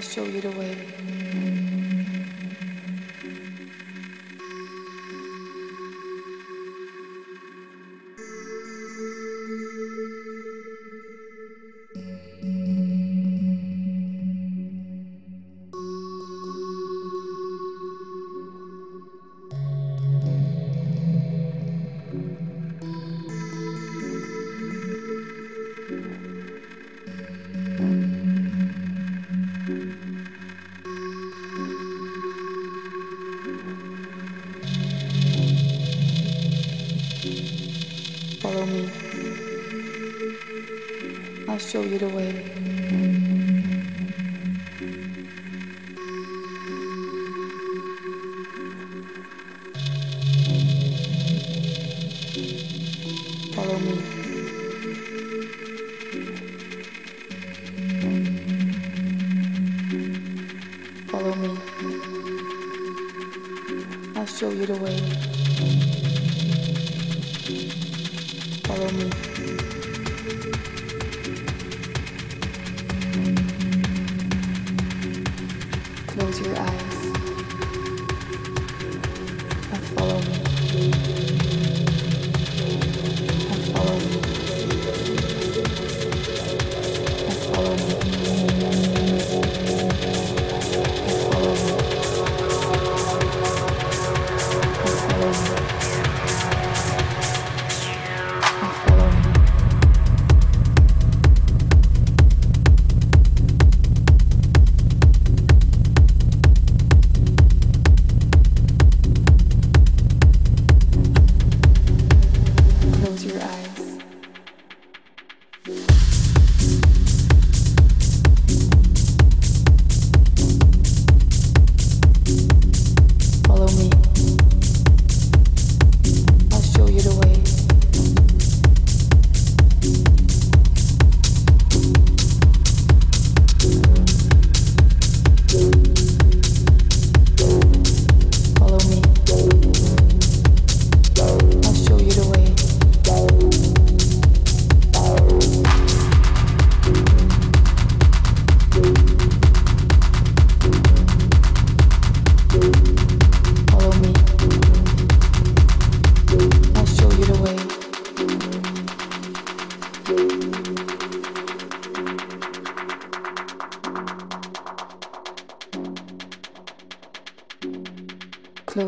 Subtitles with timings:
[0.00, 1.19] I'll show you the way.
[41.74, 42.19] your little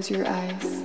[0.00, 0.79] close your eyes.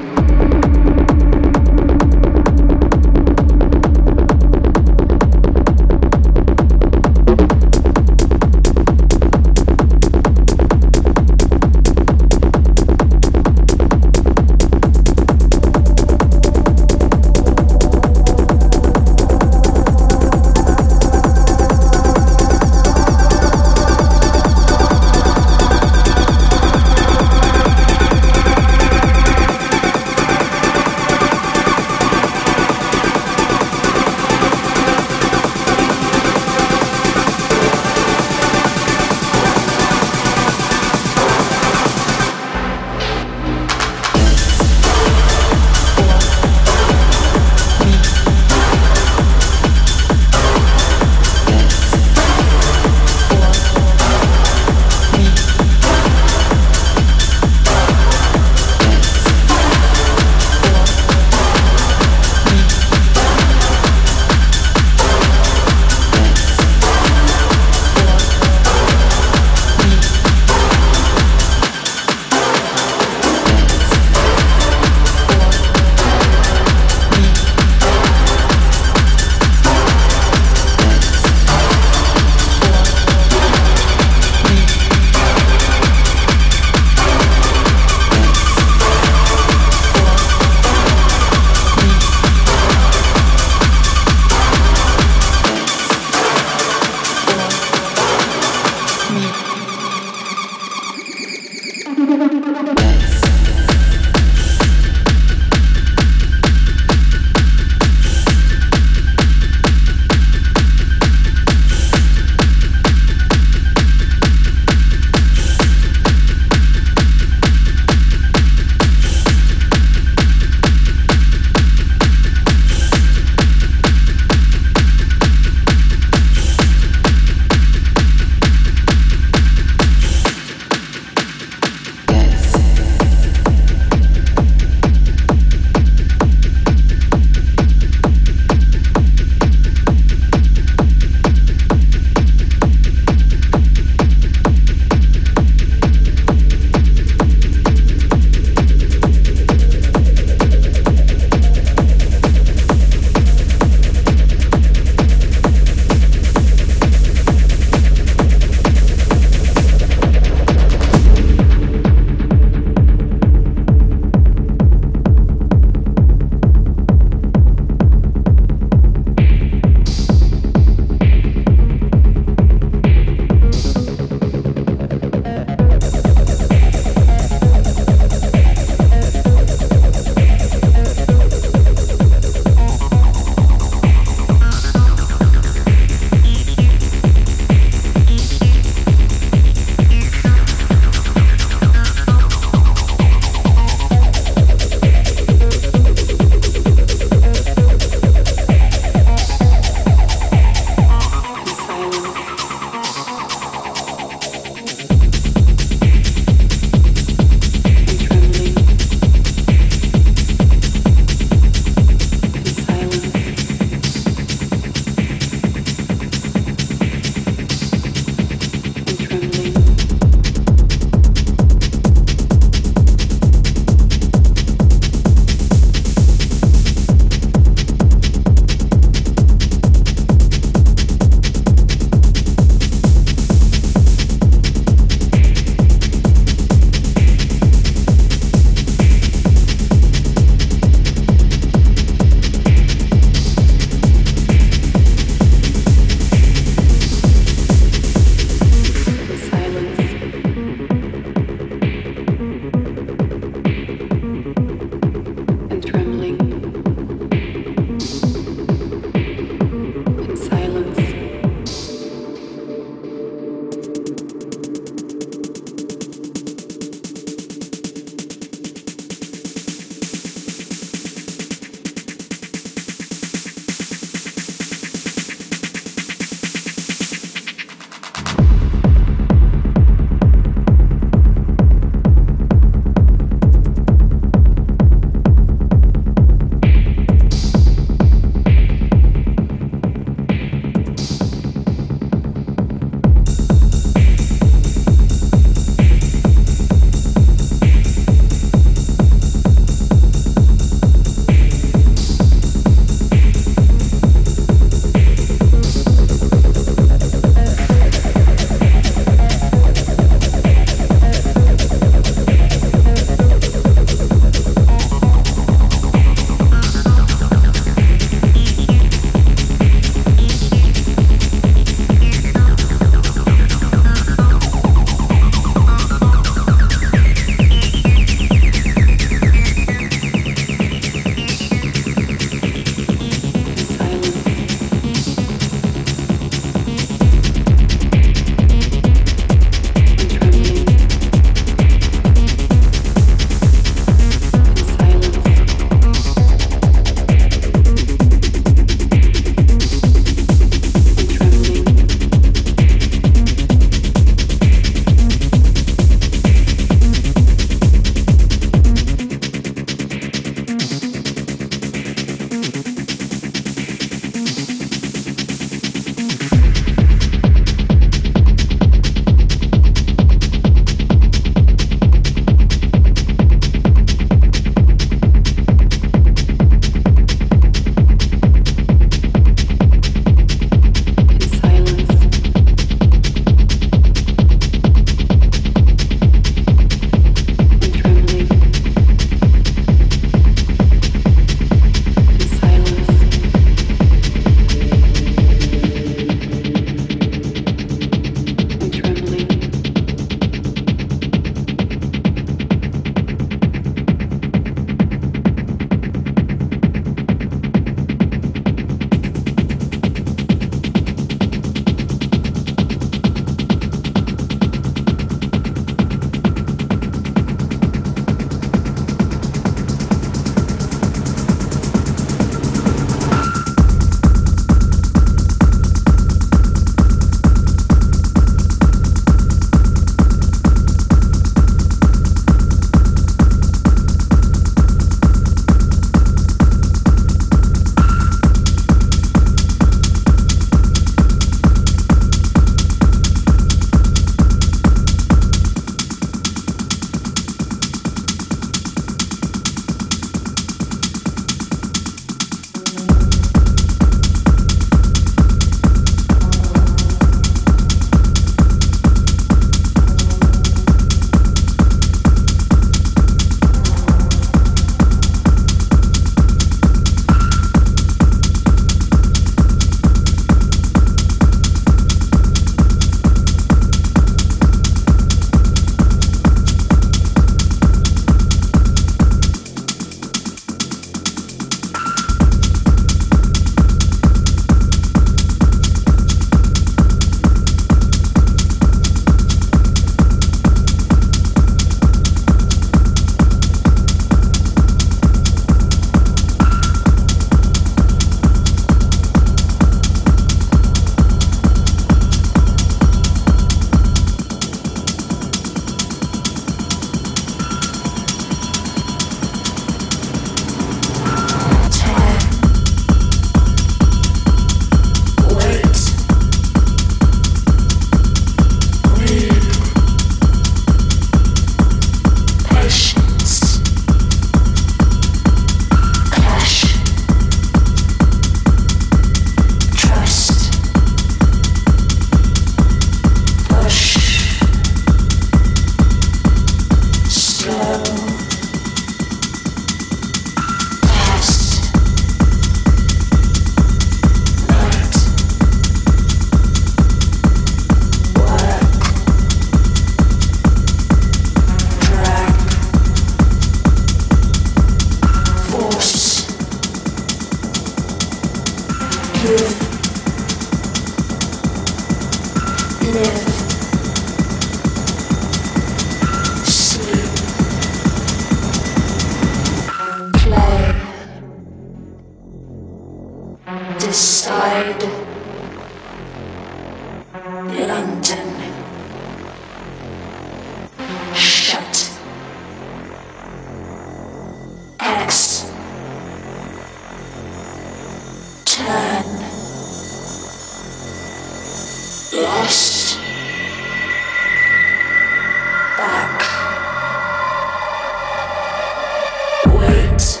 [599.26, 600.00] Wait,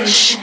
[0.00, 0.39] Patience.